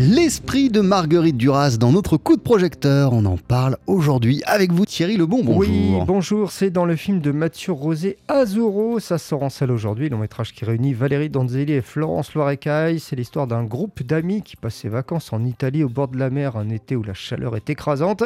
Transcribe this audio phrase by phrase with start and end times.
[0.00, 3.12] L'esprit de Marguerite Duras dans notre coup de projecteur.
[3.12, 5.42] On en parle aujourd'hui avec vous, Thierry Lebon.
[5.42, 5.58] Bonjour.
[5.58, 6.52] Oui, bonjour.
[6.52, 9.00] C'est dans le film de Mathieu Rosé, Azuro.
[9.00, 10.08] Ça sort en salle aujourd'hui.
[10.08, 13.00] Long métrage qui réunit Valérie Donzelli et Florence Loirecaille.
[13.00, 16.30] C'est l'histoire d'un groupe d'amis qui passent ses vacances en Italie au bord de la
[16.30, 18.22] mer un été où la chaleur est écrasante.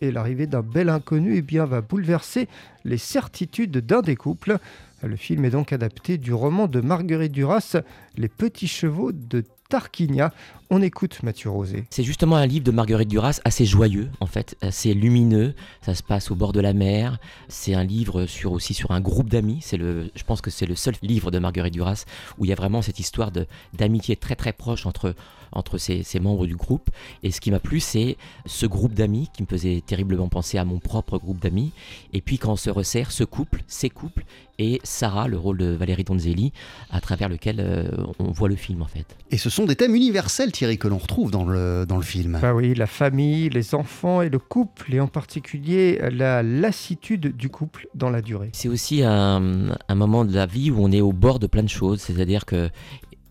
[0.00, 2.48] Et l'arrivée d'un bel inconnu eh bien, va bouleverser
[2.86, 4.56] les certitudes d'un des couples.
[5.02, 7.76] Le film est donc adapté du roman de Marguerite Duras,
[8.16, 10.32] Les petits chevaux de Tarquinia.
[10.68, 11.84] On écoute Mathieu Rosé.
[11.90, 15.54] C'est justement un livre de Marguerite Duras assez joyeux, en fait, assez lumineux.
[15.80, 17.18] Ça se passe au bord de la mer.
[17.48, 19.60] C'est un livre sur, aussi sur un groupe d'amis.
[19.62, 22.04] C'est le, je pense que c'est le seul livre de Marguerite Duras
[22.36, 23.30] où il y a vraiment cette histoire
[23.72, 25.14] d'amitié très très proche entre,
[25.52, 26.90] entre ces, membres du groupe.
[27.22, 30.64] Et ce qui m'a plu, c'est ce groupe d'amis qui me faisait terriblement penser à
[30.64, 31.72] mon propre groupe d'amis.
[32.12, 34.24] Et puis quand on se resserre, ce couple, ces couples,
[34.60, 36.52] et Sarah, le rôle de Valérie Donzelli,
[36.90, 39.06] à travers lequel euh, on voit le film en fait.
[39.30, 42.38] Et ce sont des thèmes universels, Thierry, que l'on retrouve dans le, dans le film.
[42.42, 47.48] Bah oui, la famille, les enfants et le couple, et en particulier la lassitude du
[47.48, 48.50] couple dans la durée.
[48.52, 51.62] C'est aussi un, un moment de la vie où on est au bord de plein
[51.62, 52.68] de choses, c'est-à-dire que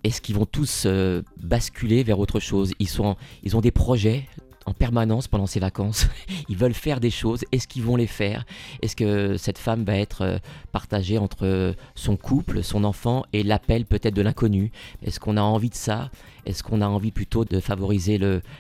[0.04, 2.74] est-ce qu'ils vont tous euh, basculer vers autre chose?
[2.80, 4.26] Ils, ont des projets
[4.66, 6.08] en permanence pendant ses vacances.
[6.50, 7.44] Ils veulent faire des choses.
[7.52, 8.46] Est-ce qu'ils vont les faire?
[8.82, 10.38] Est-ce que cette femme va être euh,
[10.72, 14.72] partagée entre son couple, son enfant et l'appel peut-être de l'inconnu?
[15.04, 16.10] Est-ce qu'on a envie de ça?
[16.46, 18.20] Est-ce qu'on a envie plutôt de favoriser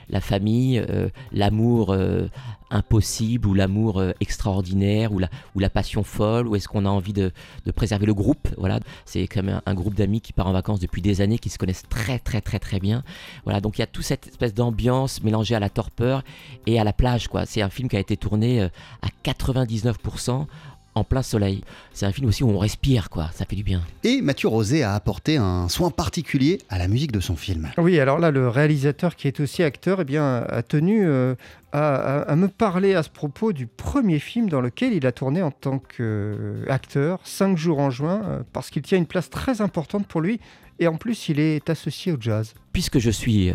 [0.09, 2.27] la famille, euh, l'amour euh,
[2.71, 7.13] impossible ou l'amour extraordinaire ou la, ou la passion folle Ou est-ce qu'on a envie
[7.13, 7.31] de,
[7.75, 8.47] préserver le groupe?
[8.57, 11.49] Voilà, c'est quand même un, groupe d'amis qui part en vacances depuis des années, qui
[11.49, 13.03] se connaissent très très très très bien.
[13.43, 16.23] Voilà, donc il y a toute cette espèce d'ambiance mélangée à la torpeur peur
[16.65, 17.27] et à la plage.
[17.27, 17.45] quoi.
[17.45, 18.69] C'est un film qui a été tourné euh,
[19.01, 20.45] à 99%
[20.95, 21.63] en plein soleil.
[21.93, 23.29] C'est un film aussi où on respire, quoi.
[23.33, 23.81] Ça fait du bien.
[24.03, 27.69] Et Mathieu Rosé a apporté un soin particulier à la musique de son film.
[27.77, 31.35] Oui, alors là, le réalisateur qui est aussi acteur, eh bien, a tenu euh,
[31.71, 35.51] à, me parler à ce propos du premier film dans lequel il a tourné en
[35.51, 40.21] tant qu'acteur, 5 jours en juin, euh, parce qu'il tient une place très importante pour
[40.21, 40.39] lui.
[40.81, 42.53] Et en plus, il est associé au jazz.
[42.71, 43.51] Puisque je suis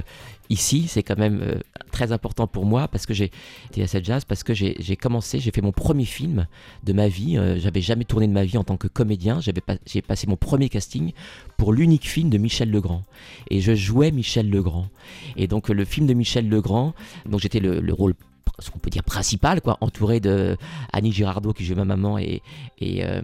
[0.50, 1.54] ici, c'est quand même euh,
[1.94, 3.30] très important pour moi parce que j'ai
[3.70, 6.46] été à cette jazz, parce que j'ai commencé, j'ai fait mon premier film
[6.82, 7.38] de ma vie.
[7.38, 9.40] Euh, j'avais jamais tourné de ma vie en tant que comédien.
[9.40, 11.12] J'ai passé mon premier casting
[11.56, 13.04] pour l'unique film de Michel Legrand.
[13.48, 14.88] Et je jouais Michel Legrand.
[15.36, 16.94] Et donc le film de Michel Legrand,
[17.26, 18.14] donc j'étais le, le rôle
[18.58, 20.56] ce qu'on peut dire principal, quoi, entouré de
[20.92, 22.42] Annie Girardot qui joue ma maman et,
[22.78, 23.20] et, euh,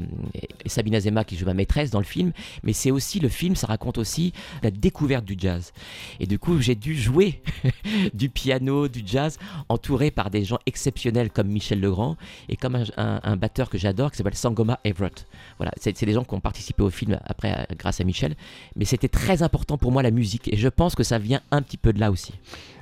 [0.66, 2.32] Sabine Azema qui joue ma maîtresse dans le film.
[2.62, 4.32] Mais c'est aussi le film, ça raconte aussi
[4.62, 5.72] la découverte du jazz.
[6.18, 7.42] Et du coup, j'ai dû jouer
[8.14, 12.16] du piano, du jazz, entouré par des gens exceptionnels comme Michel Legrand
[12.48, 15.26] et comme un, batteur que j'adore qui s'appelle Sangoma Everett.
[15.58, 18.34] Voilà, c'est des gens qui ont participé au film après euh, grâce à Michel.
[18.76, 21.62] Mais c'était très important pour moi la musique et je pense que ça vient un
[21.62, 22.32] petit peu de là aussi.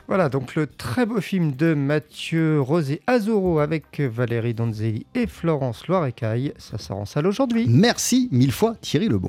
[0.09, 5.87] Voilà, donc le très beau film de Mathieu Rosé Azoro avec Valérie Donzelli et Florence
[5.87, 6.55] Loirecaille.
[6.57, 7.67] Ça sort en aujourd'hui.
[7.69, 9.27] Merci mille fois Thierry Lebon.